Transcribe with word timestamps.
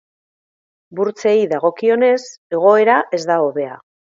Burtsei 0.99 1.35
dagokienez, 1.53 2.17
egoera 2.59 2.99
ez 3.19 3.25
da 3.33 3.41
hobea. 3.45 3.79